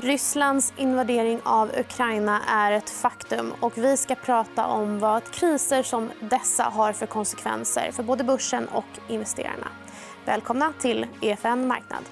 Rysslands 0.00 0.72
invadering 0.76 1.40
av 1.44 1.70
Ukraina 1.78 2.42
är 2.48 2.72
ett 2.72 2.90
faktum 2.90 3.54
och 3.60 3.78
vi 3.78 3.96
ska 3.96 4.14
prata 4.14 4.66
om 4.66 4.98
vad 4.98 5.30
kriser 5.30 5.82
som 5.82 6.10
dessa 6.20 6.62
har 6.62 6.92
för 6.92 7.06
konsekvenser 7.06 7.90
för 7.92 8.02
både 8.02 8.24
börsen 8.24 8.68
och 8.68 8.84
investerarna. 9.08 9.68
Välkomna 10.24 10.72
till 10.80 11.06
EFN 11.20 11.66
Marknad. 11.66 12.04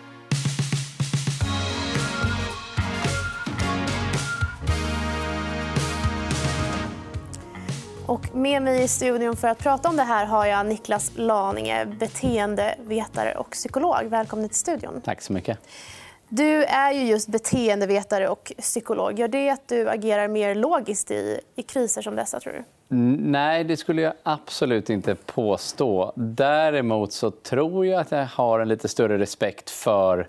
Och 8.07 8.35
med 8.35 8.63
mig 8.63 8.83
i 8.83 8.89
studion 8.89 9.37
för 9.37 9.49
att 9.49 9.59
prata 9.59 9.89
om 9.89 9.97
det 9.97 10.03
här 10.03 10.27
har 10.27 10.47
jag 10.47 10.67
Niklas 10.67 11.13
Laninge, 11.15 11.87
beteendevetare 11.87 13.35
och 13.35 13.51
psykolog. 13.51 14.05
Välkommen 14.05 14.49
till 14.49 14.59
studion. 14.59 15.01
Tack 15.05 15.23
så 15.23 15.33
mycket. 15.33 15.59
Du 16.29 16.65
är 16.65 16.93
ju 16.93 17.05
just 17.05 17.29
beteendevetare 17.29 18.29
och 18.29 18.53
psykolog. 18.59 19.19
Gör 19.19 19.29
det 19.29 19.51
att 19.51 19.69
du 19.69 19.89
agerar 19.89 20.29
mer 20.29 20.55
logiskt 20.55 21.11
i, 21.11 21.41
i 21.55 21.63
kriser 21.63 22.03
som 22.03 22.17
dessa? 22.17 22.41
tror 22.41 22.53
du? 22.53 22.65
Nej, 22.89 23.65
det 23.65 23.77
skulle 23.77 24.03
jag 24.03 24.13
absolut 24.23 24.91
inte 24.91 25.15
påstå. 25.15 26.13
Däremot 26.17 27.13
så 27.13 27.31
tror 27.31 27.87
jag 27.87 28.01
att 28.01 28.11
jag 28.11 28.27
har 28.27 28.61
en 28.61 28.69
lite 28.69 28.89
större 28.89 29.19
respekt 29.19 29.71
för 29.71 30.29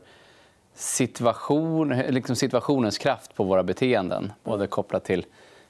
situation, 0.73 1.89
liksom 1.89 2.35
situationens 2.35 2.97
kraft 2.97 3.35
på 3.35 3.43
våra 3.43 3.63
beteenden. 3.63 4.31
Både 4.43 4.67
kopplat 4.67 5.03
till 5.03 5.25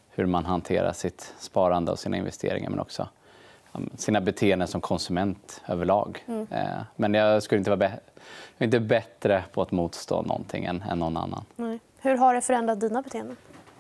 hur 0.10 0.26
man 0.26 0.46
hanterar 0.46 0.94
sitt 0.94 1.34
sparande 1.40 1.92
och 1.92 2.00
sina 2.00 2.18
investeringar 2.18 2.70
men 2.70 2.80
också 2.80 3.08
sina 3.96 4.22
beteenden 4.22 4.68
som 4.68 4.82
konsument 4.82 5.62
överlag. 5.68 6.24
Mm. 6.28 6.48
Eh, 6.52 6.82
men 6.96 7.14
jag 7.14 7.44
skulle 7.44 7.58
inte 7.60 7.76
vara 7.76 7.92
inte 8.60 8.80
bättre 8.80 9.44
på 9.54 9.62
att 9.62 9.72
motstå 9.72 10.22
någonting 10.22 10.66
än, 10.66 10.84
än 10.92 11.00
någon 11.00 11.18
annan. 11.18 11.46
Nej. 11.56 11.80
Hur 12.00 12.18
har 12.18 12.34
det 12.34 12.42
förändrat 12.42 12.80
dina 12.80 13.02
beteenden? 13.02 13.38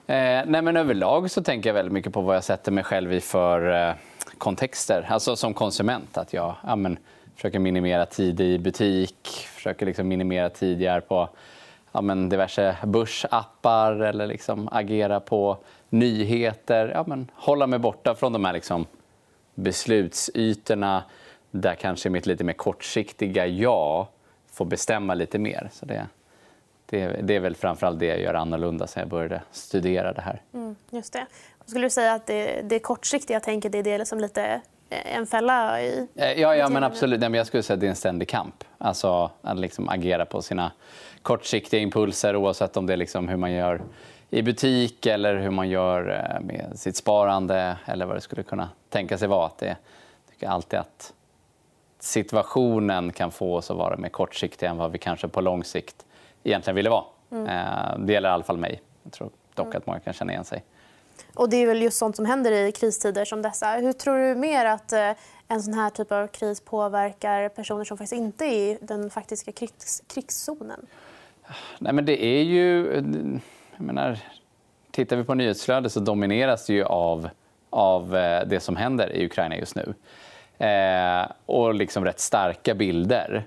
Eh, 0.07 0.43
nej, 0.45 0.61
men 0.61 0.77
överlag 0.77 1.31
så 1.31 1.43
tänker 1.43 1.69
jag 1.69 1.73
väldigt 1.73 1.93
mycket 1.93 2.13
på 2.13 2.21
vad 2.21 2.35
jag 2.35 2.43
sätter 2.43 2.71
mig 2.71 2.83
själv 2.83 3.13
i 3.13 3.21
för 3.21 3.87
eh, 3.89 3.95
kontexter. 4.37 5.05
Alltså 5.09 5.35
som 5.35 5.53
konsument. 5.53 6.17
Att 6.17 6.33
jag 6.33 6.55
ja, 6.63 6.75
men, 6.75 6.97
försöker 7.35 7.59
minimera 7.59 8.05
tid 8.05 8.41
i 8.41 8.59
butik, 8.59 9.27
försöker 9.55 9.85
liksom 9.85 10.07
minimera 10.07 10.49
tid 10.49 10.81
jag 10.81 10.95
är 10.95 10.99
på 10.99 11.29
ja, 11.91 12.01
men, 12.01 12.29
diverse 12.29 12.75
börsappar 12.83 13.91
eller 13.91 14.27
liksom 14.27 14.69
agera 14.71 15.19
på 15.19 15.57
nyheter. 15.89 16.91
Ja, 16.93 17.03
men, 17.07 17.31
hålla 17.33 17.67
mig 17.67 17.79
borta 17.79 18.15
från 18.15 18.33
de 18.33 18.45
här 18.45 18.53
liksom, 18.53 18.85
beslutsytorna 19.57 21.03
där 21.51 21.75
kanske 21.75 22.09
mitt 22.09 22.25
lite 22.25 22.43
mer 22.43 22.53
kortsiktiga 22.53 23.45
jag 23.47 24.07
får 24.51 24.65
bestämma 24.65 25.13
lite 25.13 25.39
mer. 25.39 25.69
Så 25.73 25.85
det, 25.85 26.07
det, 26.85 27.19
det 27.23 27.35
är 27.35 27.39
väl 27.39 27.55
framförallt 27.55 27.99
det 27.99 28.05
jag 28.05 28.21
gör 28.21 28.33
annorlunda 28.33 28.87
sen 28.87 29.01
jag 29.01 29.09
började 29.09 29.41
studera 29.51 30.13
det 30.13 30.21
här. 30.21 30.41
Mm, 30.53 30.75
just 30.89 31.13
det. 31.13 31.25
Skulle 31.65 31.85
du 31.85 31.89
säga 31.89 32.13
att 32.13 32.25
det, 32.25 32.61
det 32.63 32.79
kortsiktiga 32.79 33.39
tänket 33.39 33.75
är 33.75 33.83
det 33.83 33.97
liksom 33.97 34.19
lite 34.19 34.61
eh, 34.89 35.15
en 35.17 35.27
fälla? 35.27 35.81
I... 35.81 36.07
Eh, 36.15 36.41
ja, 36.41 36.55
ja 36.55 36.69
men 36.69 36.83
absolut. 36.83 37.21
Jag 37.21 37.47
skulle 37.47 37.63
säga 37.63 37.73
att 37.73 37.79
det 37.81 37.87
är 37.87 37.89
en 37.89 37.95
ständig 37.95 38.29
kamp. 38.29 38.63
Alltså 38.77 39.31
att 39.41 39.59
liksom 39.59 39.89
agera 39.89 40.25
på 40.25 40.41
sina 40.41 40.71
kortsiktiga 41.21 41.79
impulser 41.79 42.35
oavsett 42.35 42.77
om 42.77 42.85
det 42.85 42.93
är 42.93 42.97
liksom 42.97 43.27
hur 43.27 43.37
man 43.37 43.51
gör 43.51 43.81
i 44.29 44.41
butik 44.41 45.05
eller 45.05 45.35
hur 45.35 45.49
man 45.49 45.69
gör 45.69 46.09
eh, 46.09 46.45
med 46.45 46.71
sitt 46.75 46.95
sparande 46.95 47.77
eller 47.85 48.05
vad 48.05 48.17
det 48.17 48.21
skulle 48.21 48.43
kunna 48.43 48.69
tänka 48.89 49.17
sig 49.17 49.27
vara. 49.27 49.51
Det, 49.59 49.65
jag 49.65 49.77
tycker 50.29 50.47
alltid 50.47 50.79
att 50.79 51.13
situationen 51.99 53.11
kan 53.11 53.31
få 53.31 53.55
oss 53.55 53.71
att 53.71 53.77
vara 53.77 53.97
mer 53.97 54.09
kortsiktiga 54.09 54.69
än 54.69 54.77
vad 54.77 54.91
vi 54.91 54.97
kanske 54.97 55.27
på 55.27 55.41
lång 55.41 55.63
sikt 55.63 56.05
egentligen 56.43 56.75
ville 56.75 56.89
vara. 56.89 57.03
Mm. 57.31 57.47
Eh, 57.47 58.05
det 58.05 58.13
gäller 58.13 58.29
i 58.29 58.31
alla 58.31 58.43
fall 58.43 58.57
mig. 58.57 58.81
Jag 59.03 59.13
tror 59.13 59.29
dock 59.53 59.65
mm. 59.65 59.77
att 59.77 59.87
många 59.87 59.99
kan 59.99 60.13
känna 60.13 60.31
igen 60.31 60.45
sig. 60.45 60.63
Och 61.33 61.49
det 61.49 61.57
är 61.57 61.67
väl 61.67 61.81
just 61.81 61.97
sånt 61.97 62.15
som 62.15 62.25
händer 62.25 62.51
i 62.51 62.71
kristider 62.71 63.25
som 63.25 63.41
dessa. 63.41 63.71
Hur 63.71 63.93
tror 63.93 64.17
du 64.17 64.35
mer 64.35 64.65
att 64.65 64.93
eh, 64.93 65.11
en 65.47 65.63
sån 65.63 65.73
här 65.73 65.89
typ 65.89 66.11
av 66.11 66.27
kris 66.27 66.61
påverkar 66.61 67.49
personer 67.49 67.83
som 67.83 67.97
faktiskt 67.97 68.19
inte 68.19 68.45
är 68.45 68.49
i 68.49 68.77
den 68.81 69.09
faktiska 69.09 69.51
krigs 69.51 70.03
krigszonen? 70.07 70.85
Nej, 71.79 71.93
men 71.93 72.05
det 72.05 72.25
är 72.25 72.43
ju... 72.43 73.01
Jag 73.77 73.85
menar, 73.85 74.17
tittar 74.91 75.15
vi 75.15 75.23
på 75.23 75.33
nyhetsflödet 75.33 75.91
så 75.91 75.99
domineras 75.99 76.65
det 76.65 76.73
ju 76.73 76.83
av, 76.83 77.29
av 77.69 78.15
eh, 78.15 78.47
det 78.47 78.59
som 78.59 78.75
händer 78.75 79.13
i 79.13 79.25
Ukraina 79.25 79.57
just 79.57 79.75
nu. 79.75 79.93
Eh, 80.65 81.31
och 81.45 81.73
liksom 81.73 82.05
rätt 82.05 82.19
starka 82.19 82.75
bilder. 82.75 83.45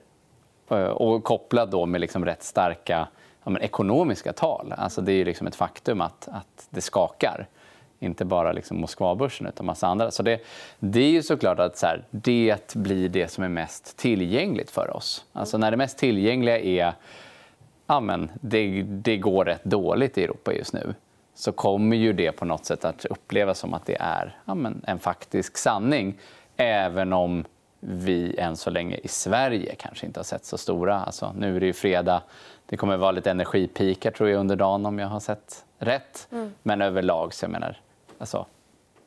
Eh, 0.71 0.83
och 0.83 1.25
kopplat 1.25 1.71
då 1.71 1.87
med 1.87 2.01
liksom 2.01 2.25
rätt 2.25 2.43
starka 2.43 3.09
ja, 3.45 3.59
ekonomiska 3.59 4.33
tal. 4.33 4.75
Alltså 4.77 5.01
det 5.01 5.13
är 5.13 5.25
liksom 5.25 5.47
ett 5.47 5.57
faktum 5.57 6.01
att, 6.01 6.29
att 6.29 6.67
det 6.71 6.81
skakar. 6.81 7.47
Inte 7.99 8.25
bara 8.25 8.53
liksom 8.53 8.81
Moskvabörsen 8.81 9.47
utan 9.47 9.67
massa 9.67 9.87
andra. 9.87 10.11
Så 10.11 10.23
det, 10.23 10.41
det 10.79 11.01
är 11.01 11.11
ju 11.11 11.23
såklart 11.23 11.59
att 11.59 11.79
så 11.79 11.87
här, 11.87 12.05
det 12.11 12.75
blir 12.75 13.09
det 13.09 13.29
som 13.29 13.45
är 13.45 13.49
mest 13.49 13.97
tillgängligt 13.97 14.71
för 14.71 14.97
oss. 14.97 15.25
Alltså 15.33 15.59
när 15.59 15.71
det 15.71 15.77
mest 15.77 15.99
tillgängliga 15.99 16.59
är 16.59 16.95
ja, 17.91 18.01
men 18.01 18.31
det, 18.41 18.83
det 18.83 19.17
går 19.17 19.45
rätt 19.45 19.65
dåligt 19.65 20.19
i 20.19 20.25
Europa 20.25 20.53
just 20.53 20.73
nu 20.73 20.95
så 21.35 21.53
kommer 21.53 21.97
ju 21.97 22.13
det 22.13 22.33
på 22.33 22.45
något 22.45 22.65
sätt 22.65 22.85
att 22.85 23.05
upplevas 23.05 23.59
som 23.59 23.75
att 23.75 23.87
det 23.87 23.97
är 24.01 24.39
ja, 24.45 24.55
men 24.55 24.85
en 24.87 24.99
faktisk 24.99 25.57
sanning. 25.57 26.19
Även 26.57 27.13
om 27.13 27.45
vi 27.81 28.37
än 28.39 28.57
så 28.57 28.71
länge 28.71 28.97
i 28.97 29.09
Sverige 29.09 29.75
kanske 29.75 30.07
inte 30.07 30.21
har 30.21 30.25
sett 30.25 30.45
så 30.45 30.59
stora. 30.59 31.01
Alltså, 31.01 31.33
nu 31.39 31.57
är 31.57 31.61
det 31.61 31.67
ju 31.67 31.73
fredag. 31.73 32.23
Det 32.67 32.77
kommer 32.77 32.95
att 32.95 33.01
vara 33.01 33.11
lite 33.11 33.31
energipikar 33.31 34.11
tror 34.11 34.29
jag 34.29 34.41
under 34.41 34.57
dagen 34.57 34.87
om 34.87 34.99
jag 34.99 35.09
har 35.09 35.21
sett 35.21 35.65
rätt. 35.79 36.29
Mm. 36.33 36.53
Men 36.63 36.83
överlag 36.83 37.35
så 37.35 37.45
jag 37.45 37.51
menar, 37.51 37.81
alltså, 38.19 38.47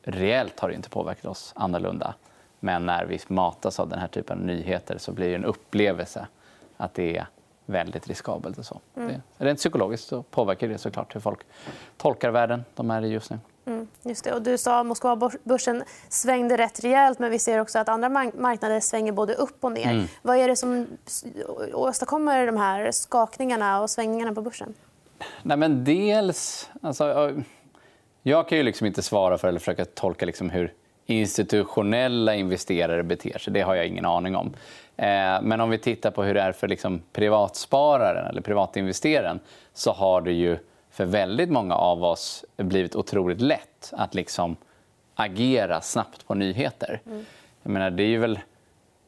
reellt 0.02 0.60
har 0.60 0.68
det 0.68 0.74
inte 0.74 0.90
påverkat 0.90 1.24
oss 1.24 1.52
annorlunda. 1.56 2.14
Men 2.60 2.86
när 2.86 3.04
vi 3.04 3.18
matas 3.28 3.80
av 3.80 3.88
den 3.88 3.98
här 3.98 4.08
typen 4.08 4.38
av 4.38 4.44
nyheter 4.44 4.98
så 4.98 5.12
blir 5.12 5.28
det 5.28 5.34
en 5.34 5.44
upplevelse 5.44 6.26
att 6.76 6.94
det 6.94 7.16
är 7.16 7.26
väldigt 7.66 8.08
riskabelt. 8.08 8.58
Och 8.58 8.64
så. 8.64 8.80
Mm. 8.96 9.08
Det, 9.08 9.44
rent 9.44 9.58
psykologiskt 9.58 10.08
så 10.08 10.22
påverkar 10.22 10.68
det 10.68 10.78
såklart 10.78 11.14
hur 11.14 11.20
folk 11.20 11.40
tolkar 11.96 12.30
världen 12.30 12.64
de 12.74 12.90
är 12.90 13.04
i 13.04 13.08
just 13.08 13.30
nu. 13.30 13.38
Mm, 13.66 13.88
just 14.02 14.24
det. 14.24 14.32
Och 14.32 14.42
du 14.42 14.58
sa 14.58 14.80
att 14.80 14.86
Moskvabörsen 14.86 15.84
svängde 16.08 16.56
rätt 16.56 16.84
rejält 16.84 17.18
men 17.18 17.30
vi 17.30 17.38
ser 17.38 17.60
också 17.60 17.78
att 17.78 17.88
andra 17.88 18.08
marknader 18.08 18.80
svänger 18.80 19.12
både 19.12 19.34
upp 19.34 19.64
och 19.64 19.72
ner. 19.72 19.90
Mm. 19.90 20.06
Vad 20.22 20.36
är 20.36 20.48
det 20.48 20.56
som 20.56 20.86
åstadkommer 21.72 22.46
de 22.46 22.56
här 22.56 22.92
skakningarna 22.92 23.80
och 23.80 23.90
svängningarna 23.90 24.34
på 24.34 24.42
börsen? 24.42 24.74
Nej, 25.42 25.56
men 25.56 25.84
dels... 25.84 26.70
Alltså, 26.82 27.32
jag 28.22 28.48
kan 28.48 28.58
ju 28.58 28.64
liksom 28.64 28.86
inte 28.86 29.02
svara 29.02 29.38
för 29.38 29.48
eller 29.48 29.58
försöka 29.58 29.84
tolka 29.84 30.26
liksom 30.26 30.50
hur 30.50 30.72
institutionella 31.06 32.34
investerare 32.34 33.02
beter 33.02 33.38
sig. 33.38 33.52
Det 33.52 33.60
har 33.60 33.74
jag 33.74 33.86
ingen 33.86 34.04
aning 34.04 34.36
om. 34.36 34.54
Eh, 34.96 35.42
men 35.42 35.60
om 35.60 35.70
vi 35.70 35.78
tittar 35.78 36.10
på 36.10 36.22
hur 36.22 36.34
det 36.34 36.40
är 36.40 36.52
för 36.52 36.68
liksom 36.68 37.02
privatspararen 37.12 38.26
eller 38.26 38.40
privatinvesteraren 38.40 39.40
så 39.72 39.92
har 39.92 40.20
det 40.20 40.32
ju 40.32 40.58
för 40.90 41.04
väldigt 41.04 41.50
många 41.50 41.74
av 41.74 42.04
oss 42.04 42.44
blivit 42.56 42.96
otroligt 42.96 43.40
lätt 43.40 43.92
att 43.92 44.14
liksom 44.14 44.56
agera 45.14 45.80
snabbt 45.80 46.26
på 46.26 46.34
nyheter. 46.34 47.00
Mm. 47.06 47.24
Jag 47.62 47.70
menar, 47.70 47.90
det 47.90 48.02
är 48.02 48.18
väl... 48.18 48.38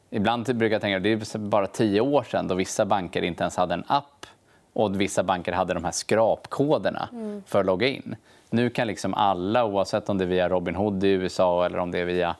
Ibland 0.09 0.55
brukar 0.57 0.75
jag 0.75 0.81
tänka 0.81 0.97
att 0.97 1.03
det 1.03 1.35
är 1.35 1.37
bara 1.37 1.67
tio 1.67 2.01
år 2.01 2.23
sedan 2.23 2.47
då 2.47 2.55
vissa 2.55 2.85
banker 2.85 3.21
inte 3.21 3.43
ens 3.43 3.55
hade 3.55 3.73
en 3.73 3.83
app 3.87 4.25
och 4.73 5.01
vissa 5.01 5.23
banker 5.23 5.51
hade 5.51 5.73
de 5.73 5.83
här 5.83 5.91
skrapkoderna 5.91 7.09
mm. 7.11 7.43
för 7.47 7.59
att 7.59 7.65
logga 7.65 7.87
in. 7.87 8.15
Nu 8.49 8.69
kan 8.69 8.87
liksom 8.87 9.13
alla, 9.13 9.65
oavsett 9.65 10.09
om 10.09 10.17
det 10.17 10.23
är 10.23 10.27
via 10.27 10.49
Robinhood 10.49 11.03
i 11.03 11.07
USA 11.07 11.65
eller 11.65 11.79
om 11.79 11.91
det 11.91 11.99
är 11.99 12.05
via 12.05 12.35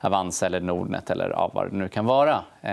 Avanza 0.00 0.46
eller 0.46 0.60
Nordnet 0.60 1.10
eller 1.10 1.30
ja, 1.30 1.50
vad 1.54 1.70
det 1.70 1.76
nu 1.76 1.88
kan 1.88 2.04
vara 2.04 2.34
eh, 2.62 2.70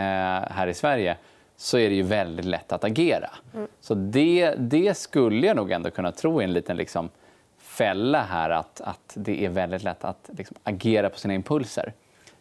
här 0.50 0.68
i 0.68 0.74
Sverige 0.74 1.18
så 1.58 1.78
är 1.78 1.90
det 1.90 1.96
ju 1.96 2.04
väldigt 2.04 2.46
lätt 2.46 2.72
att 2.72 2.84
agera. 2.84 3.30
Mm. 3.54 3.68
Så 3.82 3.94
det, 3.94 4.56
det 4.58 4.98
skulle 4.98 5.48
jag 5.48 5.56
nog 5.56 5.72
ändå 5.72 5.92
kunna 5.92 6.12
tro 6.12 6.40
är 6.40 6.44
en 6.44 6.54
liten 6.54 6.78
liksom, 6.78 7.10
fälla 7.58 8.24
här 8.24 8.50
att, 8.50 8.82
att 8.82 9.14
det 9.14 9.46
är 9.46 9.50
väldigt 9.50 9.84
lätt 9.84 10.04
att 10.04 10.30
liksom, 10.38 10.58
agera 10.64 11.10
på 11.10 11.20
sina 11.20 11.34
impulser. 11.34 11.94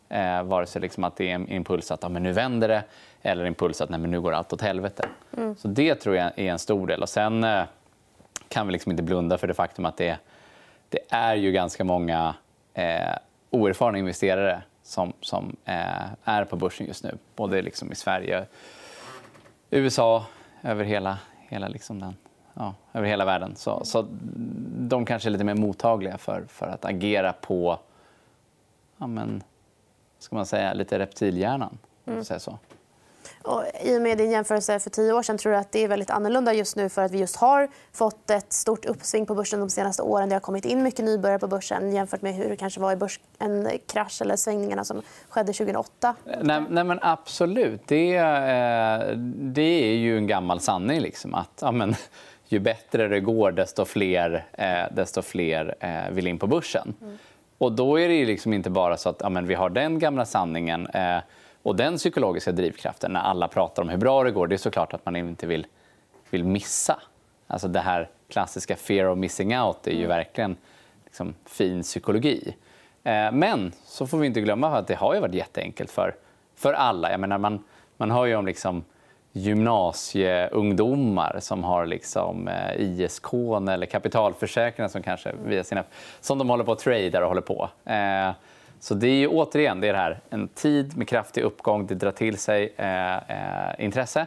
Eh, 0.08 0.42
vare 0.42 0.66
sig 0.66 0.82
liksom 0.82 1.04
att 1.04 1.16
det 1.16 1.30
är 1.30 1.34
en 1.34 1.48
impuls 1.48 1.90
att 1.90 2.02
ja, 2.02 2.08
men 2.08 2.22
nu 2.22 2.32
vänder 2.32 2.68
det 2.68 2.82
eller 3.22 3.42
en 3.42 3.48
impuls 3.48 3.80
att 3.80 3.90
nej, 3.90 4.00
men 4.00 4.10
nu 4.10 4.20
går 4.20 4.32
allt 4.32 4.52
åt 4.52 4.60
helvete. 4.60 5.08
Mm. 5.36 5.56
Så 5.56 5.68
det 5.68 5.94
tror 5.94 6.16
jag 6.16 6.26
är 6.36 6.50
en 6.50 6.58
stor 6.58 6.86
del. 6.86 7.02
Och 7.02 7.08
sen 7.08 7.44
eh, 7.44 7.62
kan 8.48 8.66
vi 8.66 8.72
liksom 8.72 8.90
inte 8.90 9.02
blunda 9.02 9.38
för 9.38 9.46
det 9.46 9.54
faktum 9.54 9.84
att 9.84 9.96
det, 9.96 10.18
det 10.88 10.98
är 11.08 11.34
ju 11.34 11.52
ganska 11.52 11.84
många 11.84 12.34
eh, 12.74 13.14
oerfarna 13.50 13.98
investerare 13.98 14.62
som, 14.84 15.12
som 15.20 15.56
eh, 15.64 16.06
är 16.24 16.44
på 16.44 16.56
börsen 16.56 16.86
just 16.86 17.04
nu. 17.04 17.18
Både 17.36 17.62
liksom 17.62 17.92
i 17.92 17.94
Sverige, 17.94 18.46
USA, 19.70 20.26
över 20.62 20.84
hela, 20.84 21.18
hela, 21.48 21.68
liksom 21.68 22.00
den, 22.00 22.16
ja, 22.54 22.74
över 22.92 23.08
hela 23.08 23.24
världen. 23.24 23.56
Så, 23.56 23.84
så 23.84 24.06
de 24.78 25.04
kanske 25.04 25.28
är 25.28 25.30
lite 25.30 25.44
mer 25.44 25.54
mottagliga 25.54 26.18
för, 26.18 26.44
för 26.48 26.66
att 26.66 26.84
agera 26.84 27.32
på 27.32 27.78
ja, 28.98 29.06
men, 29.06 29.42
ska 30.18 30.36
man 30.36 30.46
säga, 30.46 30.74
lite 30.74 30.98
reptilhjärnan. 30.98 31.78
Mm. 32.06 32.24
Så. 32.24 32.58
Och 33.44 33.64
I 33.80 33.98
och 33.98 34.02
med 34.02 34.18
din 34.18 34.30
jämförelse 34.30 34.78
för 34.78 34.90
tio 34.90 35.12
år 35.12 35.22
sedan, 35.22 35.38
tror 35.38 35.52
du 35.52 35.58
att 35.58 35.72
det 35.72 35.84
är 35.84 35.88
väldigt 35.88 36.10
annorlunda 36.10 36.52
just 36.52 36.76
nu 36.76 36.88
för 36.88 37.02
att 37.02 37.12
vi 37.12 37.18
just 37.18 37.36
har 37.36 37.68
fått 37.92 38.30
ett 38.30 38.52
stort 38.52 38.84
uppsving 38.84 39.26
på 39.26 39.34
börsen 39.34 39.60
de 39.60 39.70
senaste 39.70 40.02
åren? 40.02 40.28
Det 40.28 40.34
har 40.34 40.40
kommit 40.40 40.64
in 40.64 40.82
mycket 40.82 41.04
nybörjare 41.04 41.38
på 41.38 41.46
börsen 41.46 41.92
jämfört 41.92 42.22
med 42.22 42.34
hur 42.34 42.48
det 42.48 42.56
kanske 42.56 42.80
var 42.80 42.92
i 42.92 42.96
börs... 42.96 43.20
en 43.38 43.68
krasch 43.86 44.22
eller 44.22 44.36
svängningarna 44.36 44.84
som 44.84 45.02
skedde 45.28 45.52
2008. 45.52 46.14
Nej, 46.42 46.62
nej 46.68 46.84
men 46.84 46.98
absolut. 47.02 47.80
Det, 47.86 48.16
eh, 48.16 49.16
det 49.36 49.90
är 49.90 49.94
ju 49.94 50.16
en 50.16 50.26
gammal 50.26 50.60
sanning. 50.60 51.00
Liksom, 51.00 51.34
att 51.34 51.58
ja, 51.60 51.72
men, 51.72 51.94
ju 52.48 52.58
bättre 52.58 53.08
det 53.08 53.20
går, 53.20 53.52
desto 53.52 53.84
fler, 53.84 54.46
eh, 54.52 54.94
desto 54.94 55.22
fler 55.22 55.74
eh, 55.80 56.10
vill 56.10 56.26
in 56.26 56.38
på 56.38 56.46
börsen. 56.46 56.94
Mm. 57.02 57.18
Och 57.58 57.72
då 57.72 58.00
är 58.00 58.08
det 58.08 58.24
liksom 58.24 58.52
inte 58.52 58.70
bara 58.70 58.96
så 58.96 59.08
att 59.08 59.20
ja, 59.20 59.28
men 59.28 59.46
vi 59.46 59.54
har 59.54 59.70
den 59.70 59.98
gamla 59.98 60.24
sanningen 60.24 60.86
eh, 60.86 61.18
och 61.64 61.76
den 61.76 61.96
psykologiska 61.96 62.52
drivkraften 62.52 63.12
när 63.12 63.20
alla 63.20 63.48
pratar 63.48 63.82
om 63.82 63.88
hur 63.88 63.96
bra 63.96 64.24
det 64.24 64.30
går. 64.30 64.46
Det 64.46 64.54
är 64.54 64.56
såklart 64.56 64.92
att 64.92 65.04
man 65.04 65.16
inte 65.16 65.46
vill, 65.46 65.66
vill 66.30 66.44
missa. 66.44 67.00
Alltså 67.46 67.68
det 67.68 67.80
här 67.80 68.08
klassiska 68.28 68.76
fear 68.76 69.06
of 69.06 69.18
missing 69.18 69.58
out 69.58 69.86
är 69.86 69.90
ju 69.90 69.96
mm. 69.96 70.08
verkligen 70.08 70.56
liksom, 71.04 71.34
fin 71.44 71.82
psykologi. 71.82 72.54
Eh, 73.04 73.32
men 73.32 73.72
så 73.84 74.06
får 74.06 74.18
vi 74.18 74.26
inte 74.26 74.40
glömma 74.40 74.78
att 74.78 74.86
det 74.86 74.94
har 74.94 75.14
ju 75.14 75.20
varit 75.20 75.34
jätteenkelt 75.34 75.90
för, 75.90 76.14
för 76.56 76.72
alla. 76.72 77.10
Jag 77.10 77.20
menar, 77.20 77.38
man, 77.38 77.64
man 77.96 78.10
hör 78.10 78.24
ju 78.24 78.36
om 78.36 78.46
liksom, 78.46 78.84
gymnasieungdomar 79.32 81.38
som 81.40 81.64
har 81.64 81.86
liksom, 81.86 82.48
eh, 82.48 82.76
ISK 82.76 83.32
eller 83.70 83.86
kapitalförsäkringar 83.86 84.88
som 84.88 85.02
kanske 85.02 85.32
via 85.44 85.64
sina, 85.64 85.84
som 86.20 86.38
de 86.38 86.50
håller 86.50 86.64
på 86.64 86.72
att 86.72 86.78
tradar 86.78 87.22
och 87.22 87.28
håller 87.28 87.42
på. 87.42 87.70
Eh, 87.84 88.30
så 88.84 88.94
det 88.94 89.08
är 89.08 89.14
ju, 89.14 89.28
återigen 89.28 89.80
det, 89.80 89.88
är 89.88 89.92
det 89.92 89.98
här, 89.98 90.20
en 90.30 90.48
tid 90.48 90.96
med 90.96 91.08
kraftig 91.08 91.42
uppgång, 91.42 91.86
det 91.86 91.94
drar 91.94 92.12
till 92.12 92.38
sig 92.38 92.74
eh, 92.76 93.16
eh, 93.16 93.84
intresse 93.84 94.26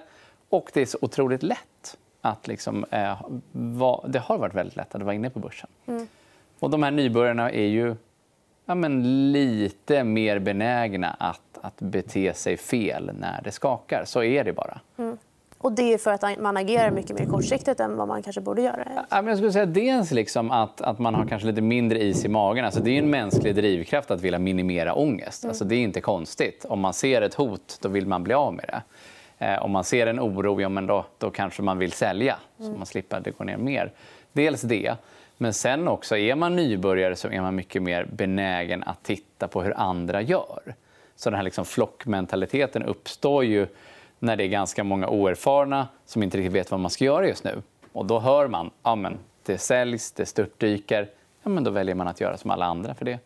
och 0.50 0.70
det 0.74 0.82
är 0.82 0.86
så 0.86 0.98
otroligt 1.02 1.44
lätt 1.44 1.98
att 2.22 2.48
liksom, 2.48 2.86
eh, 2.92 3.22
va, 3.52 4.06
det 4.08 4.20
har 4.20 4.38
varit 4.38 4.54
väldigt 4.54 4.76
lätt 4.76 4.96
att 4.96 5.02
vara 5.02 5.16
inne 5.16 5.30
på 5.30 5.40
börsen. 5.40 5.70
Mm. 5.86 6.08
Och 6.60 6.70
de 6.70 6.84
här 6.84 6.92
nybörjarna 6.92 7.52
är 7.52 7.66
ju 7.66 7.96
ja, 8.66 8.76
men 8.76 9.32
lite 9.32 10.04
mer 10.04 10.40
benägna 10.40 11.16
att, 11.20 11.60
att 11.62 11.82
bete 11.82 12.34
sig 12.34 12.58
fel 12.58 13.12
när 13.20 13.42
det 13.42 13.52
skakar. 13.52 14.04
Så 14.06 14.24
är 14.24 14.44
det 14.44 14.54
bara. 14.54 14.80
Mm. 14.98 15.18
Och 15.68 15.74
det 15.74 15.94
är 15.94 15.98
för 15.98 16.12
att 16.12 16.40
man 16.40 16.58
agerar 16.58 16.92
mycket 16.92 17.20
mer 17.20 17.26
kortsiktigt 17.26 17.80
än 17.80 17.98
vad 17.98 18.08
man 18.08 18.24
kanske 18.24 18.42
borde 18.42 18.62
göra? 18.62 19.06
Jag 19.10 19.38
skulle 19.38 19.52
säga 19.52 19.66
dels 19.66 20.12
liksom 20.12 20.52
att, 20.52 20.82
att 20.82 21.00
man 21.00 21.16
har 21.16 21.26
kanske 21.26 21.48
lite 21.48 21.62
mindre 21.62 22.04
is 22.04 22.26
i 22.26 22.28
magen. 22.28 22.66
Alltså 22.66 22.80
det 22.80 22.92
är 22.92 23.00
en 23.00 23.10
mänsklig 23.10 23.56
drivkraft 23.56 24.12
att 24.12 24.22
vilja 24.22 24.40
minimera 24.40 24.94
ångest. 24.94 25.44
Mm. 25.44 25.52
Alltså 25.52 25.66
det 25.66 25.76
är 25.76 25.80
inte 25.80 26.02
konstigt. 26.02 26.66
Om 26.70 26.80
man 26.80 26.94
ser 26.94 27.22
ett 27.22 27.34
hot 27.34 27.78
då 27.82 27.90
vill 27.90 28.08
man 28.08 28.24
bli 28.24 28.34
av 28.34 28.54
med 28.54 28.66
det. 28.68 28.82
Eh, 29.46 29.64
om 29.64 29.72
man 29.72 29.84
ser 29.84 30.08
en 30.08 30.20
oro 30.20 30.62
ja, 30.62 30.70
men 30.70 30.88
då, 30.88 31.06
då 31.18 31.30
kanske 31.30 31.62
man 31.62 31.78
vill 31.78 31.92
sälja 31.92 32.36
mm. 32.60 32.72
så 32.72 32.78
man 32.78 32.86
slipper 32.86 33.18
att 33.18 33.24
det 33.24 33.38
går 33.38 33.46
ner 33.46 33.58
mer. 33.58 33.92
Dels 34.34 34.62
det. 34.62 34.96
Men 35.38 35.54
sen 35.54 35.88
också, 35.88 36.18
är 36.18 36.36
man 36.36 36.56
nybörjare 36.56 37.16
så 37.16 37.28
är 37.28 37.42
man 37.42 37.56
mycket 37.56 37.84
mer 37.84 38.06
benägen 38.14 38.84
att 38.84 39.04
titta 39.04 39.48
på 39.48 39.62
hur 39.62 39.74
andra 39.78 40.22
gör. 40.22 40.76
Så 41.16 41.30
den 41.30 41.38
här 41.38 41.44
liksom 41.44 41.66
flockmentaliteten 41.66 42.84
uppstår 42.84 43.44
ju 43.46 43.68
när 44.20 44.36
det 44.36 44.44
är 44.44 44.48
ganska 44.48 44.84
många 44.84 45.08
oerfarna 45.08 45.88
som 46.06 46.24
inte 46.24 46.38
riktigt 46.38 46.54
vet 46.54 46.72
vad 46.72 46.80
man 46.80 46.92
ska 46.92 47.06
göra 47.06 47.28
just 47.28 47.44
nu. 47.44 47.62
Och 47.94 48.06
då 48.06 48.20
hör 48.20 48.48
man 48.48 48.68
att 48.82 49.00
ja, 49.04 49.12
det 49.46 49.58
säljs, 49.58 50.12
det 50.12 50.26
störtdyker. 50.26 51.10
Ja, 51.44 51.50
men 51.50 51.64
då 51.64 51.72
väljer 51.72 51.96
man 51.96 52.08
att 52.08 52.22
göra 52.22 52.38
som 52.38 52.52
alla 52.52 52.66
andra. 52.66 52.96
För 52.96 53.06
det 53.06 53.20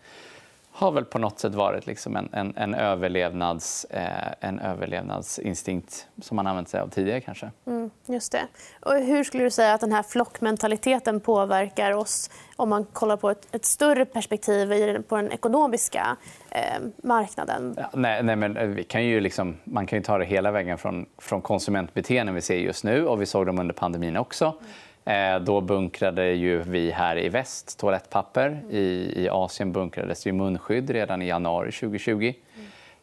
har 0.74 0.92
väl 0.92 1.06
på 1.06 1.20
något 1.20 1.40
sätt 1.40 1.56
varit 1.56 1.88
liksom 1.88 2.16
en, 2.16 2.30
en, 2.34 2.58
en, 2.58 2.74
överlevnads, 2.74 3.86
eh, 3.86 4.34
en 4.40 4.60
överlevnadsinstinkt 4.60 6.08
som 6.22 6.36
man 6.36 6.48
använt 6.48 6.70
sig 6.70 6.80
av 6.80 6.88
tidigare. 6.88 7.22
kanske. 7.22 7.52
Mm, 7.66 7.90
just 8.06 8.32
det. 8.32 8.48
Och 8.80 8.94
hur 8.94 9.24
skulle 9.24 9.44
du 9.44 9.50
säga 9.50 9.74
att 9.74 9.82
den 9.82 9.92
här 9.92 10.04
flockmentaliteten 10.04 11.20
påverkar 11.20 11.92
oss 11.92 12.30
om 12.56 12.70
man 12.70 12.86
kollar 12.86 13.18
på 13.18 13.30
ett, 13.30 13.56
ett 13.56 13.66
större 13.66 14.06
perspektiv 14.06 15.02
på 15.02 15.16
den 15.16 15.32
ekonomiska 15.32 16.18
eh, 16.50 16.62
marknaden? 17.04 17.76
Ja, 17.78 17.90
nej, 17.94 18.24
nej, 18.24 18.36
men 18.36 18.58
eh, 18.58 18.68
vi 18.68 18.84
kan 18.84 19.06
ju 19.06 19.20
liksom, 19.20 19.58
man 19.64 19.88
kan 19.88 20.00
ju 20.00 20.04
ta 20.04 20.18
det 20.18 20.26
hela 20.26 20.52
vägen 20.52 20.78
från, 20.78 21.06
från 21.18 21.42
konsumentbeteenden 21.42 22.36
vi 22.36 22.42
ser 22.42 22.58
just 22.58 22.84
nu 22.84 23.06
och 23.06 23.22
vi 23.22 23.26
såg 23.26 23.46
dem 23.46 23.60
under 23.60 23.74
pandemin 23.74 24.18
också. 24.18 24.46
Mm. 24.46 24.72
Eh, 25.06 25.40
då 25.40 25.62
bunkrade 25.62 26.32
ju 26.32 26.60
vi 26.60 26.92
här 26.92 27.18
i 27.18 27.30
väst 27.30 27.80
toalettpapper. 27.80 28.62
I, 28.70 29.14
I 29.16 29.30
Asien 29.30 29.72
bunkrades 29.72 30.28
ju 30.28 30.32
munskydd 30.32 30.90
redan 30.90 31.22
i 31.22 31.28
januari 31.28 31.72
2020. 31.72 32.34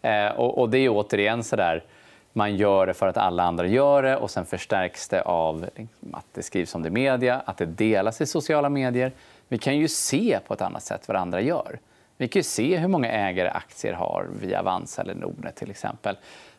Mm. 0.03 0.27
Eh, 0.27 0.39
och, 0.39 0.59
och, 0.59 0.71
det 0.71 0.79
är 0.79 0.89
återigen 0.89 1.45
så 1.45 1.57
där, 1.57 1.85
man 2.33 2.57
gör 2.57 2.87
det 2.87 2.95
för 2.95 3.07
att 3.07 3.17
alla 3.17 3.43
andra 3.43 3.67
gör 3.67 4.03
det 4.03 4.17
och 4.17 4.31
sen 4.31 4.45
förstärks 4.45 5.09
det 5.09 5.23
av 5.23 5.69
liksom, 5.77 6.15
att 6.15 6.27
det 6.33 6.43
skrivs 6.43 6.75
om 6.75 6.83
det 6.83 6.89
i 6.89 6.91
media, 6.91 7.43
att 7.45 7.57
det 7.57 7.67
delas 7.67 8.21
i 8.21 8.27
sociala 8.27 8.69
medier. 8.69 9.13
Vi 9.49 9.59
kan 9.59 9.77
ju 9.77 9.89
se 9.89 10.39
på 10.47 10.55
ett 10.55 10.63
annat 10.63 10.83
sätt 10.83 11.09
vad 11.09 11.17
andra 11.17 11.41
gör. 11.41 11.79
Vi 12.17 12.29
kan 12.29 12.43
se 12.43 12.77
hur 12.77 12.89
många 12.89 13.13
ägare 13.13 13.49
aktier 13.49 13.93
har 13.93 14.27
via 14.41 14.61
Avanza 14.61 15.03
eller 15.03 15.15
Nordnet 15.15 15.57
till 15.57 15.71
exempel. 15.71 16.17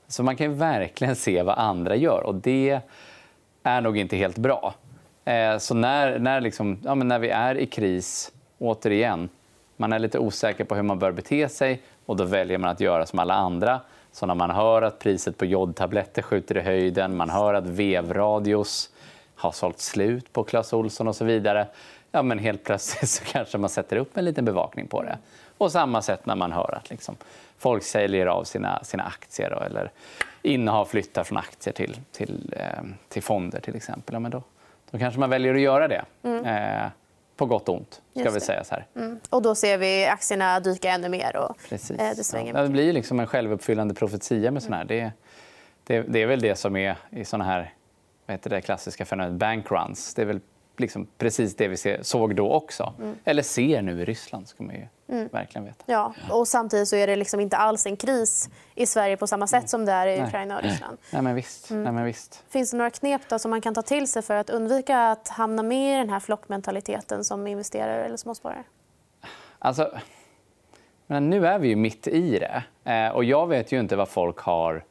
Så 0.07 0.23
man 0.23 0.35
kan 0.35 0.57
verkligen 0.57 1.15
se 1.15 1.43
vad 1.43 1.57
andra 1.57 1.95
gör 1.95 2.23
och 2.23 2.35
det 2.35 2.79
är 3.63 3.81
nog 3.81 3.97
inte 3.97 4.17
helt 4.17 4.37
bra. 4.37 4.73
Eh, 5.29 5.57
så 5.57 5.73
när, 5.73 6.19
när, 6.19 6.41
liksom, 6.41 6.79
ja, 6.83 6.95
när 6.95 7.19
vi 7.19 7.29
är 7.29 7.57
i 7.57 7.65
kris, 7.65 8.31
återigen, 8.57 9.29
man 9.77 9.93
är 9.93 9.99
lite 9.99 10.19
osäker 10.19 10.63
på 10.63 10.75
hur 10.75 10.83
man 10.83 10.99
bör 10.99 11.11
bete 11.11 11.49
sig 11.49 11.81
och 12.05 12.15
då 12.15 12.23
väljer 12.23 12.57
man 12.57 12.69
att 12.69 12.79
göra 12.79 13.05
som 13.05 13.19
alla 13.19 13.33
andra. 13.33 13.81
Så 14.11 14.25
när 14.25 14.35
man 14.35 14.51
hör 14.51 14.81
att 14.81 14.99
priset 14.99 15.37
på 15.37 15.45
jodtabletter 15.45 16.21
skjuter 16.21 16.57
i 16.57 16.61
höjden, 16.61 17.17
man 17.17 17.29
hör 17.29 17.53
att 17.53 17.67
vevradios 17.67 18.89
har 19.35 19.51
sålt 19.51 19.79
slut 19.79 20.33
på 20.33 20.43
Clas 20.43 20.73
Olsson 20.73 21.07
och 21.07 21.15
så 21.15 21.25
vidare, 21.25 21.67
ja, 22.11 22.23
men 22.23 22.39
helt 22.39 22.63
plötsligt 22.63 23.09
så 23.09 23.23
kanske 23.25 23.57
man 23.57 23.69
sätter 23.69 23.97
upp 23.97 24.17
en 24.17 24.25
liten 24.25 24.45
bevakning 24.45 24.87
på 24.87 25.03
det. 25.03 25.17
Och 25.57 25.71
samma 25.71 26.01
sätt 26.01 26.25
när 26.25 26.35
man 26.35 26.51
hör 26.51 26.75
att 26.75 26.89
liksom, 26.89 27.15
folk 27.57 27.83
säljer 27.83 28.25
av 28.25 28.43
sina, 28.43 28.83
sina 28.83 29.03
aktier 29.03 29.49
då, 29.49 29.59
eller 29.59 29.91
innehav 30.41 30.85
flyttar 30.85 31.23
från 31.23 31.37
aktier 31.37 31.73
till, 31.73 31.97
till, 32.11 32.53
eh, 32.57 32.83
till 33.07 33.23
fonder 33.23 33.59
till 33.59 33.75
exempel. 33.75 34.13
Ja, 34.13 34.19
men 34.19 34.31
då, 34.31 34.43
då 34.91 34.97
kanske 34.97 35.19
man 35.19 35.29
väljer 35.29 35.55
att 35.55 35.61
göra 35.61 35.87
det. 35.87 36.05
Mm. 36.23 36.45
Eh, 36.45 36.89
på 37.35 37.45
gott 37.45 37.69
och 37.69 37.75
ont. 37.75 38.01
Ska 38.19 38.29
vi 38.29 38.39
säga 38.39 38.63
så 38.63 38.75
här. 38.75 38.85
Mm. 38.95 39.19
Och 39.29 39.41
då 39.41 39.55
ser 39.55 39.77
vi 39.77 40.05
aktierna 40.05 40.59
dyka 40.59 40.89
ännu 40.89 41.09
mer. 41.09 41.35
Och, 41.35 41.57
Precis. 41.69 41.99
Eh, 41.99 42.15
det, 42.15 42.23
svänger 42.23 42.53
ja. 42.53 42.61
det 42.61 42.69
blir 42.69 42.93
liksom 42.93 43.19
en 43.19 43.27
självuppfyllande 43.27 43.93
profetia 43.93 44.51
med 44.51 44.63
såna 44.63 44.77
här. 44.77 44.85
Det, 44.85 45.11
det, 45.83 46.01
det, 46.01 46.21
är 46.21 46.27
väl 46.27 46.39
det 46.39 46.55
som 46.55 46.75
är 46.75 46.97
i 47.09 47.25
såna 47.25 47.43
här 47.43 47.73
vad 48.25 48.33
heter 48.33 48.49
det 48.49 48.61
klassiska 48.61 49.05
fenomenet 49.05 49.39
bankruns. 49.39 50.13
Det 50.13 50.21
är 50.21 50.25
väl 50.25 50.39
liksom 50.79 51.07
precis 51.17 51.55
det 51.55 51.67
vi 51.67 51.97
såg 52.01 52.35
då 52.35 52.51
också. 52.51 52.93
Mm. 52.99 53.15
Eller 53.23 53.43
ser 53.43 53.81
nu 53.81 54.01
i 54.01 54.05
Ryssland. 54.05 54.47
Ska 54.47 54.63
man 54.63 54.75
ju 54.75 54.87
mm. 55.07 55.29
verkligen 55.31 55.65
veta. 55.65 55.83
Ja, 55.85 56.13
och 56.29 56.47
samtidigt 56.47 56.87
så 56.87 56.95
är 56.95 57.07
det 57.07 57.15
liksom 57.15 57.39
inte 57.39 57.57
alls 57.57 57.85
en 57.85 57.97
kris 57.97 58.49
i 58.75 58.85
Sverige 58.85 59.17
på 59.17 59.27
samma 59.27 59.47
sätt 59.47 59.69
som 59.69 59.85
det 59.85 59.91
är 59.91 60.07
i 60.07 60.21
Ukraina 60.21 60.57
och 60.57 60.63
Ryssland. 60.63 60.97
Nej, 61.11 61.21
men 61.21 61.35
visst. 61.35 61.69
Mm. 61.71 61.83
Nej, 61.83 61.93
men 61.93 62.05
visst. 62.05 62.43
Finns 62.49 62.71
det 62.71 62.77
några 62.77 62.89
knep 62.89 63.21
då 63.29 63.39
som 63.39 63.51
man 63.51 63.61
kan 63.61 63.73
ta 63.73 63.81
till 63.81 64.07
sig 64.07 64.21
för 64.21 64.35
att 64.35 64.49
undvika 64.49 64.99
att 64.99 65.27
hamna 65.27 65.63
med 65.63 65.95
i 65.95 65.97
den 65.97 66.09
här 66.09 66.19
flockmentaliteten 66.19 67.23
som 67.23 67.47
investerare 67.47 68.05
eller 68.05 68.17
småsparare? 68.17 68.63
Alltså, 69.59 69.91
men 71.07 71.29
nu 71.29 71.47
är 71.47 71.59
vi 71.59 71.67
ju 71.67 71.75
mitt 71.75 72.07
i 72.07 72.39
det. 72.39 72.63
Eh, 72.91 73.09
och 73.09 73.23
jag 73.23 73.47
vet 73.47 73.71
ju 73.71 73.79
inte 73.79 73.95
vad 73.95 74.09
folk 74.09 74.39
har, 74.39 74.83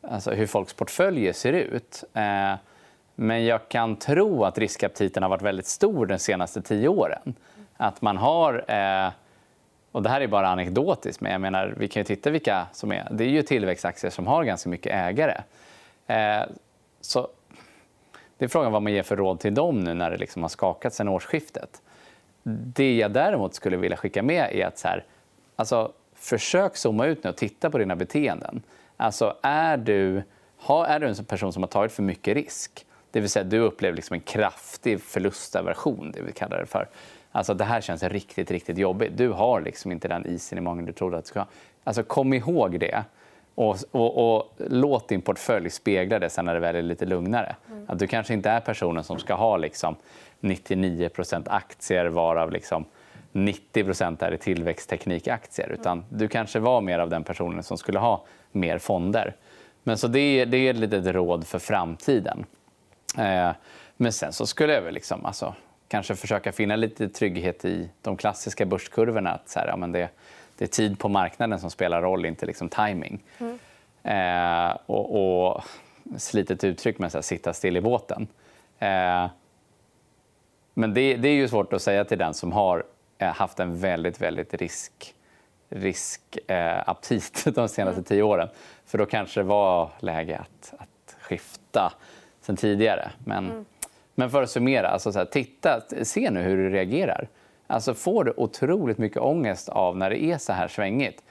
alltså 0.00 0.30
hur 0.30 0.46
folks 0.46 0.74
portföljer 0.74 1.32
ser 1.32 1.52
ut. 1.52 2.04
Eh, 2.14 2.54
men 3.14 3.44
jag 3.44 3.68
kan 3.68 3.96
tro 3.96 4.44
att 4.44 4.58
riskaptiten 4.58 5.22
har 5.22 5.30
varit 5.30 5.42
väldigt 5.42 5.66
stor 5.66 6.06
de 6.06 6.18
senaste 6.18 6.62
tio 6.62 6.88
åren. 6.88 7.34
Att 7.76 8.02
man 8.02 8.16
har... 8.16 8.64
Eh, 8.70 9.12
och 9.92 10.02
det 10.02 10.08
här 10.08 10.20
är 10.20 10.26
bara 10.26 10.48
anekdotiskt, 10.48 11.20
men 11.20 11.32
jag 11.32 11.40
menar, 11.40 11.74
vi 11.76 11.88
kan 11.88 12.00
ju 12.00 12.04
titta 12.04 12.30
vilka 12.30 12.66
som 12.72 12.92
är... 12.92 13.08
Det 13.10 13.24
är 13.24 13.28
ju 13.28 13.42
tillväxtaktier 13.42 14.10
som 14.10 14.26
har 14.26 14.44
ganska 14.44 14.68
mycket 14.70 14.92
ägare. 14.92 15.42
Eh, 16.06 16.42
så 17.00 17.28
det 18.38 18.44
är 18.44 18.48
frågan 18.48 18.72
vad 18.72 18.82
man 18.82 18.92
ger 18.92 19.02
för 19.02 19.16
råd 19.16 19.40
till 19.40 19.54
dem 19.54 19.80
nu 19.80 19.94
när 19.94 20.10
det 20.10 20.16
liksom 20.16 20.42
har 20.42 20.48
skakat 20.48 20.94
sen 20.94 21.08
årsskiftet. 21.08 21.82
Det 22.42 22.96
jag 22.96 23.12
däremot 23.12 23.54
skulle 23.54 23.76
vilja 23.76 23.96
skicka 23.96 24.22
med 24.22 24.48
är 24.52 24.66
att 24.66 24.78
så 24.78 24.88
här, 24.88 25.04
alltså, 25.56 25.92
försök 26.14 26.76
zooma 26.76 27.06
ut 27.06 27.24
nu 27.24 27.30
och 27.30 27.36
titta 27.36 27.70
på 27.70 27.78
dina 27.78 27.96
beteenden. 27.96 28.62
Alltså, 28.96 29.36
är, 29.42 29.76
du, 29.76 30.22
är 30.68 30.98
du 30.98 31.06
en 31.08 31.24
person 31.24 31.52
som 31.52 31.62
har 31.62 31.68
tagit 31.68 31.92
för 31.92 32.02
mycket 32.02 32.34
risk? 32.34 32.86
Det 33.12 33.20
vill 33.20 33.30
säga, 33.30 33.44
du 33.44 33.58
upplever 33.58 33.96
liksom 33.96 34.14
en 34.14 34.20
kraftig 34.20 35.00
förlustaversion, 35.00 36.12
det 36.12 36.22
vi 36.22 36.32
kallar 36.32 36.58
det 36.58 36.66
för. 36.66 36.88
Alltså, 37.32 37.54
det 37.54 37.64
här 37.64 37.80
känns 37.80 38.02
riktigt, 38.02 38.50
riktigt 38.50 38.78
jobbigt. 38.78 39.16
Du 39.16 39.28
har 39.28 39.60
liksom 39.60 39.92
inte 39.92 40.08
den 40.08 40.26
isen 40.26 40.58
i 40.58 40.60
magen 40.60 40.84
du 40.84 40.92
trodde 40.92 41.16
att 41.16 41.24
du 41.24 41.28
skulle 41.28 41.40
ha. 41.40 41.48
Alltså, 41.84 42.02
kom 42.02 42.32
ihåg 42.32 42.80
det. 42.80 43.04
Och, 43.54 43.76
och, 43.90 44.36
och, 44.36 44.52
låt 44.56 45.08
din 45.08 45.22
portfölj 45.22 45.70
spegla 45.70 46.18
det 46.18 46.30
sen 46.30 46.44
när 46.44 46.54
det 46.54 46.60
väl 46.60 46.76
är 46.76 46.82
lite 46.82 47.06
lugnare. 47.06 47.56
Mm. 47.70 47.84
Att 47.88 47.98
du 47.98 48.06
kanske 48.06 48.34
inte 48.34 48.50
är 48.50 48.60
personen 48.60 49.04
som 49.04 49.18
ska 49.18 49.34
ha 49.34 49.56
liksom 49.56 49.96
99% 50.40 51.42
aktier 51.46 52.06
varav 52.06 52.50
liksom 52.50 52.84
90% 53.32 54.24
är 54.24 54.36
tillväxtteknikaktier. 54.36 55.68
Utan 55.68 56.04
du 56.08 56.28
kanske 56.28 56.58
var 56.58 56.80
mer 56.80 56.98
av 56.98 57.10
den 57.10 57.24
personen 57.24 57.62
som 57.62 57.78
skulle 57.78 57.98
ha 57.98 58.24
mer 58.52 58.78
fonder. 58.78 59.36
Men 59.82 59.98
så 59.98 60.08
det, 60.08 60.44
det 60.44 60.56
är 60.56 60.70
ett 60.70 60.76
litet 60.76 61.06
råd 61.06 61.46
för 61.46 61.58
framtiden. 61.58 62.44
Eh, 63.18 63.50
men 63.96 64.12
sen 64.12 64.32
så 64.32 64.46
skulle 64.46 64.72
jag 64.72 64.82
väl 64.82 64.94
liksom, 64.94 65.26
alltså, 65.26 65.54
kanske 65.88 66.16
försöka 66.16 66.52
finna 66.52 66.76
lite 66.76 67.08
trygghet 67.08 67.64
i 67.64 67.90
de 68.02 68.16
klassiska 68.16 68.66
börskurvorna. 68.66 69.30
Att 69.30 69.48
så 69.48 69.58
här, 69.58 69.66
ja, 69.66 69.76
men 69.76 69.92
det, 69.92 70.08
det 70.58 70.64
är 70.64 70.68
tid 70.68 70.98
på 70.98 71.08
marknaden 71.08 71.60
som 71.60 71.70
spelar 71.70 72.02
roll, 72.02 72.26
inte 72.26 72.46
liksom 72.46 72.68
timing. 72.68 73.22
Mm. 73.38 73.58
Eh, 74.02 74.76
och, 74.86 75.46
och 75.54 75.64
slitet 76.16 76.64
uttryck, 76.64 76.98
men 76.98 77.10
så 77.10 77.18
här, 77.18 77.22
sitta 77.22 77.52
still 77.52 77.76
i 77.76 77.80
båten. 77.80 78.28
Eh, 78.78 79.26
men 80.74 80.94
det, 80.94 81.16
det, 81.16 81.28
är 81.28 81.34
ju 81.34 81.48
svårt 81.48 81.72
att 81.72 81.82
säga 81.82 82.04
till 82.04 82.18
den 82.18 82.34
som 82.34 82.52
har 82.52 82.84
eh, 83.18 83.34
haft 83.34 83.60
en 83.60 83.80
väldigt, 83.80 84.20
väldigt 84.20 84.54
risk 84.54 85.14
riskaptit 85.68 87.46
eh, 87.46 87.52
de 87.52 87.68
senaste 87.68 87.98
mm. 87.98 88.04
tio 88.04 88.22
åren. 88.22 88.48
För 88.86 88.98
då 88.98 89.06
kanske 89.06 89.40
det 89.40 89.44
var 89.44 89.90
läge 89.98 90.38
att, 90.38 90.74
att 90.78 91.16
skifta 91.20 91.92
sen 92.42 92.56
tidigare. 92.56 93.10
Men, 93.24 93.50
mm. 93.50 93.64
men 94.14 94.30
för 94.30 94.42
att 94.42 94.50
summera, 94.50 94.88
alltså 94.88 95.12
så 95.12 95.18
här, 95.18 95.26
titta, 95.26 95.80
se 96.02 96.30
nu 96.30 96.42
hur 96.42 96.56
du 96.56 96.70
reagerar. 96.70 97.28
Alltså 97.66 97.94
får 97.94 98.24
du 98.24 98.34
otroligt 98.36 98.98
mycket 98.98 99.18
ångest 99.18 99.68
av 99.68 99.96
när 99.96 100.10
det 100.10 100.22
är 100.22 100.38
så 100.38 100.52
här 100.52 100.68
svängigt, 100.68 101.22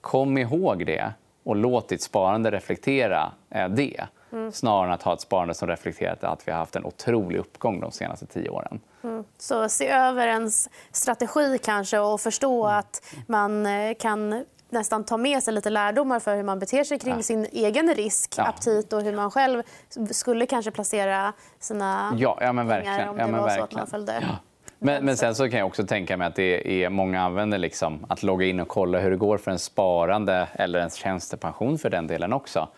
kom 0.00 0.38
ihåg 0.38 0.86
det 0.86 1.12
och 1.42 1.56
låt 1.56 1.88
ditt 1.88 2.02
sparande 2.02 2.50
reflektera 2.50 3.32
eh, 3.50 3.68
det. 3.68 4.06
Mm. 4.32 4.52
Snarare 4.52 4.86
än 4.86 4.92
att 4.92 5.02
ha 5.02 5.14
ett 5.14 5.20
sparande 5.20 5.54
som 5.54 5.68
reflekterar 5.68 6.18
att 6.20 6.48
vi 6.48 6.52
har 6.52 6.58
haft 6.58 6.76
en 6.76 6.84
otrolig 6.84 7.38
uppgång 7.38 7.80
de 7.80 7.92
senaste 7.92 8.26
tio 8.26 8.48
åren. 8.48 8.80
Mm. 9.02 9.24
Så 9.38 9.68
se 9.68 9.88
över 9.88 10.26
ens 10.26 10.70
strategi 10.92 11.58
kanske 11.58 11.98
och 11.98 12.20
förstå 12.20 12.66
mm. 12.66 12.78
att 12.78 13.14
man 13.26 13.66
eh, 13.66 13.94
kan 13.94 14.44
nästan 14.72 15.04
ta 15.04 15.16
med 15.16 15.42
sig 15.42 15.54
lite 15.54 15.70
lärdomar 15.70 16.20
för 16.20 16.36
hur 16.36 16.42
man 16.42 16.58
beter 16.58 16.84
sig 16.84 16.98
kring 16.98 17.16
ja. 17.16 17.22
sin 17.22 17.46
egen 17.52 17.94
risk, 17.94 18.34
ja. 18.36 18.44
aptit 18.44 18.92
och 18.92 19.02
hur 19.02 19.16
man 19.16 19.30
själv 19.30 19.62
skulle 20.10 20.46
kanske 20.46 20.70
placera 20.70 21.32
sina 21.58 22.16
ja, 22.18 22.38
ja, 22.40 22.52
men 22.52 22.66
verkligen. 22.66 22.96
pengar 22.96 23.10
om 23.10 23.16
det 23.16 23.22
ja, 23.22 23.26
men 23.26 23.40
var 23.40 23.48
verkligen. 23.48 23.68
så 23.68 23.74
att 23.74 23.80
man 23.80 23.86
följde 23.86 24.12
ja. 24.12 24.36
Men, 24.82 25.04
men, 25.04 25.16
sen 25.16 25.34
så 25.34 25.48
kan 25.48 25.58
jag 25.58 25.66
också 25.66 25.86
tänka 25.86 26.16
mig 26.16 26.26
att 26.26 26.36
det 26.36 26.84
är 26.84 26.88
många 26.88 27.22
använder 27.22 27.58
liksom 27.58 28.06
att 28.08 28.22
logga 28.22 28.46
in 28.46 28.60
och 28.60 28.68
kolla 28.68 28.98
hur 28.98 29.10
det 29.10 29.16
går 29.16 29.38
för 29.38 29.50
en 29.50 29.58
sparande 29.58 30.48
eller 30.52 30.80
en 30.80 30.90
tjänstepension 30.90 31.78
för 31.78 31.90
den 31.90 32.06
delen 32.06 32.32
också 32.32 32.68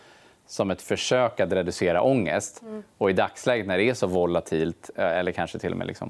som 0.47 0.71
ett 0.71 0.81
försök 0.81 1.39
att 1.39 1.51
reducera 1.51 2.01
ångest. 2.01 2.61
Mm. 2.61 2.83
Och 2.97 3.09
I 3.09 3.13
dagsläget 3.13 3.67
när 3.67 3.77
det 3.77 3.89
är 3.89 3.93
så 3.93 4.07
volatilt, 4.07 4.89
eh, 4.95 5.05
eller 5.05 5.31
kanske 5.31 5.59
till 5.59 5.71
och 5.71 5.77
med 5.77 5.87
liksom 5.87 6.09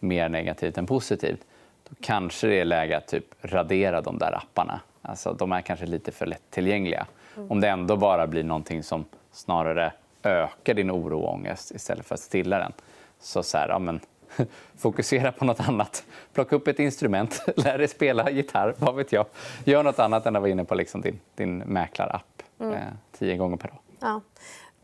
mer 0.00 0.28
negativt 0.28 0.78
än 0.78 0.86
positivt 0.86 1.40
då 1.88 1.96
kanske 2.00 2.46
det 2.46 2.60
är 2.60 2.64
läge 2.64 2.96
att 2.96 3.06
typ 3.06 3.24
radera 3.42 4.00
de 4.00 4.18
där 4.18 4.32
apparna. 4.36 4.80
Alltså, 5.08 5.32
de 5.32 5.52
är 5.52 5.60
kanske 5.60 5.86
lite 5.86 6.12
för 6.12 6.26
lättillgängliga. 6.26 7.06
Mm. 7.36 7.50
Om 7.50 7.60
det 7.60 7.68
ändå 7.68 7.96
bara 7.96 8.26
blir 8.26 8.44
någonting 8.44 8.82
som 8.82 9.04
snarare 9.32 9.92
ökar 10.22 10.74
din 10.74 10.90
oro 10.90 11.20
och 11.20 11.34
ångest 11.34 11.70
istället 11.70 12.06
för 12.06 12.14
att 12.14 12.20
stilla 12.20 12.58
den. 12.58 12.72
Så, 13.20 13.42
så 13.42 13.58
här, 13.58 13.68
ja, 13.68 13.78
men, 13.78 14.00
fokusera 14.76 15.32
på 15.32 15.44
nåt 15.44 15.68
annat. 15.68 16.04
Plocka 16.32 16.56
upp 16.56 16.68
ett 16.68 16.78
instrument, 16.78 17.42
lär 17.56 17.78
dig 17.78 17.88
spela 17.88 18.30
gitarr, 18.30 18.74
vad 18.78 18.94
vet 18.94 19.12
jag. 19.12 19.26
Gör 19.64 19.82
nåt 19.82 19.98
annat 19.98 20.26
än 20.26 20.36
att 20.36 20.42
vara 20.42 20.50
inne 20.50 20.64
på 20.64 20.74
liksom 20.74 21.00
din, 21.00 21.20
din 21.34 21.58
mäklarapp 21.58 22.42
mm. 22.60 22.74
eh, 22.74 22.80
tio 23.18 23.36
gånger 23.36 23.56
per 23.56 23.68
dag. 23.68 23.78
Ja. 24.00 24.20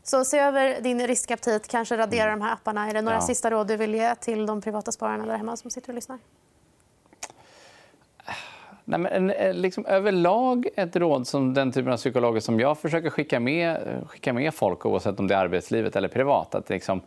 Så 0.03 0.25
se 0.25 0.39
över 0.39 0.81
din 0.81 1.07
riskaptit, 1.07 1.69
kanske 1.69 1.97
radera 1.97 2.29
mm. 2.29 2.39
de 2.39 2.45
här 2.45 2.53
apparna. 2.53 2.89
Är 2.89 2.95
det 2.95 3.03
några 3.03 3.17
ja. 3.17 3.21
sista 3.21 3.51
råd 3.51 3.67
du 3.67 3.77
vill 3.77 3.95
ge 3.95 4.15
till 4.15 4.47
de 4.47 4.61
privata 4.61 4.93
spararna 4.93 5.27
där 5.27 5.37
hemma 5.37 5.57
som 5.57 5.71
sitter 5.71 5.89
och 5.89 5.95
lyssnar? 5.95 6.19
Nej, 8.85 9.01
men, 9.01 9.31
eh, 9.31 9.55
liksom, 9.55 9.87
överlag 9.87 10.69
ett 10.77 10.97
råd 10.97 11.27
som 11.27 11.55
den 11.55 11.73
typen 11.73 11.93
av 11.93 11.97
psykologer 11.97 12.41
som 12.41 12.61
jag 12.61 12.79
försöker 12.79 13.11
skicka 13.11 13.41
med, 13.41 13.79
skicka 14.07 14.33
med 14.33 14.55
folk 14.55 14.87
oavsett 14.87 15.21
om 15.21 15.29
det 15.29 15.35
är 15.35 15.39
arbetslivet 15.39 15.97
eller 15.97 16.09
privat. 16.09 16.55
Att 16.55 16.69
liksom, 16.69 17.01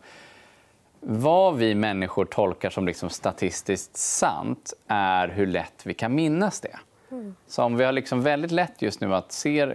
vad 1.00 1.56
vi 1.56 1.74
människor 1.74 2.24
tolkar 2.24 2.70
som 2.70 2.86
liksom 2.86 3.10
statistiskt 3.10 3.96
sant 3.96 4.72
är 4.86 5.28
hur 5.28 5.46
lätt 5.46 5.86
vi 5.86 5.94
kan 5.94 6.14
minnas 6.14 6.60
det. 6.60 6.76
Mm. 7.10 7.34
Så 7.46 7.62
om 7.62 7.76
vi 7.76 7.84
har 7.84 7.92
liksom 7.92 8.22
väldigt 8.22 8.50
lätt 8.50 8.82
just 8.82 9.00
nu 9.00 9.14
att 9.14 9.32
se 9.32 9.66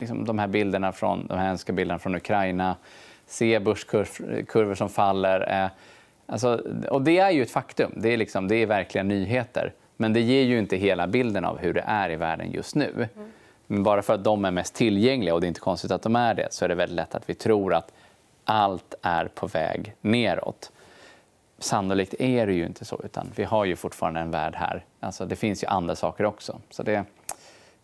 liksom 0.00 0.24
de 0.24 0.38
här 0.38 0.46
bilderna 0.46 0.92
från, 0.92 1.26
de 1.26 1.38
hemska 1.38 1.72
bilderna 1.72 1.98
från 1.98 2.14
Ukraina, 2.14 2.76
se 3.26 3.60
börskurvor 3.60 4.74
som 4.74 4.88
faller. 4.88 5.64
Eh, 5.64 5.70
alltså, 6.26 6.62
och 6.90 7.02
det 7.02 7.18
är 7.18 7.30
ju 7.30 7.42
ett 7.42 7.50
faktum. 7.50 7.92
Det 7.96 8.08
är, 8.08 8.16
liksom, 8.16 8.48
det 8.48 8.56
är 8.56 8.66
verkliga 8.66 9.04
nyheter. 9.04 9.72
Men 10.02 10.12
det 10.12 10.20
ger 10.20 10.42
ju 10.42 10.58
inte 10.58 10.76
hela 10.76 11.06
bilden 11.06 11.44
av 11.44 11.58
hur 11.58 11.72
det 11.72 11.84
är 11.86 12.10
i 12.10 12.16
världen 12.16 12.52
just 12.52 12.74
nu. 12.74 13.08
Men 13.66 13.82
bara 13.82 14.02
för 14.02 14.14
att 14.14 14.24
de 14.24 14.44
är 14.44 14.50
mest 14.50 14.74
tillgängliga, 14.74 15.34
och 15.34 15.40
det 15.40 15.46
är 15.46 15.48
inte 15.48 15.60
konstigt 15.60 15.90
att 15.90 16.02
de 16.02 16.16
är 16.16 16.34
det, 16.34 16.48
så 16.50 16.64
är 16.64 16.68
det 16.68 16.74
väldigt 16.74 16.96
lätt 16.96 17.14
att 17.14 17.30
vi 17.30 17.34
tror 17.34 17.74
att 17.74 17.92
allt 18.44 18.94
är 19.02 19.28
på 19.34 19.46
väg 19.46 19.94
neråt. 20.00 20.72
Sannolikt 21.58 22.14
är 22.18 22.46
det 22.46 22.52
ju 22.52 22.66
inte 22.66 22.84
så, 22.84 23.00
utan 23.04 23.32
vi 23.34 23.44
har 23.44 23.64
ju 23.64 23.76
fortfarande 23.76 24.20
en 24.20 24.30
värld 24.30 24.54
här. 24.56 24.84
Alltså, 25.00 25.24
det 25.24 25.36
finns 25.36 25.62
ju 25.62 25.66
andra 25.66 25.96
saker 25.96 26.24
också. 26.24 26.60
Så 26.70 26.82
det, 26.82 27.04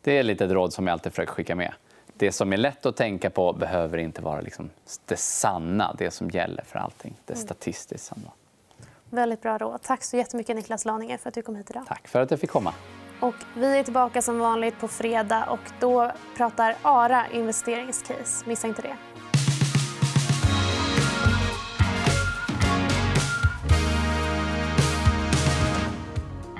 det 0.03 0.19
är 0.19 0.23
lite 0.23 0.45
ett 0.45 0.51
råd 0.51 0.73
som 0.73 0.87
jag 0.87 0.93
alltid 0.93 1.13
försöker 1.13 1.33
skicka 1.33 1.55
med. 1.55 1.73
Det 2.17 2.33
som 2.33 2.53
är 2.53 2.57
lätt 2.57 2.87
att 2.87 2.97
tänka 2.97 3.31
på 3.31 3.53
behöver 3.53 3.99
inte 3.99 4.23
vara 4.23 4.41
liksom 4.41 4.71
det 5.07 5.19
sanna, 5.19 5.95
det 5.99 6.11
som 6.11 6.31
gäller 6.31 6.65
för 6.65 6.79
allting. 6.79 7.15
Det 7.25 7.33
mm. 7.33 7.47
statistiskt 7.47 8.07
sanna. 8.07 8.31
Väldigt 9.11 9.43
bra 9.43 9.59
råd. 9.59 9.83
Tack 9.83 10.05
så 10.05 10.17
jättemycket 10.17 10.57
Niklas 10.57 10.85
Laninger 10.85 11.19
för 11.19 11.29
att 11.29 11.35
du 11.35 11.43
kom 11.43 11.57
hit 11.57 11.71
idag. 11.71 11.85
Tack 11.87 12.09
för 12.09 12.21
att 12.21 12.31
jag 12.31 12.41
fick 12.41 12.51
komma. 12.51 12.75
Och 13.21 13.35
vi 13.57 13.79
är 13.79 13.83
tillbaka 13.85 14.23
som 14.23 14.39
vanligt 14.39 14.81
på 14.81 14.89
fredag 14.89 15.45
och 15.51 15.73
då 15.81 16.13
pratar 16.37 16.77
ARA 16.83 17.25
investeringscase. 17.33 18.45
Missa 18.47 18.69
inte 18.69 18.83
det. 18.83 18.97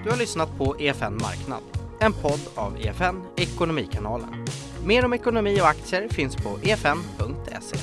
Du 0.05 0.11
har 0.11 0.19
lyssnat 0.19 0.59
på 0.59 0.77
EFN 0.81 1.15
Marknad, 1.15 1.63
en 2.01 2.13
podd 2.13 2.41
av 2.55 2.77
EFN 2.81 3.23
Ekonomikanalen. 3.37 4.47
Mer 4.85 5.05
om 5.05 5.13
ekonomi 5.13 5.61
och 5.61 5.69
aktier 5.69 6.09
finns 6.09 6.37
på 6.37 6.59
efn.se. 6.63 7.77